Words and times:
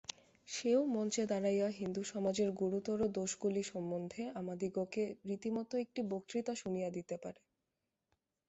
সেও 0.47 0.81
মঞ্চে 0.87 1.23
দাঁড়াইয়া 1.25 1.67
হিন্দুসমাজের 1.79 2.49
গুরুতর 2.53 2.99
দোষগুলি 3.15 3.63
সম্বন্ধে 3.71 4.21
আমাদিগকে 4.35 5.03
রীতিমত 5.25 5.71
একটি 5.75 6.01
বক্তৃতা 6.11 6.53
শুনিয়া 6.61 6.89
দিতে 6.97 7.15
পারে। 7.23 7.41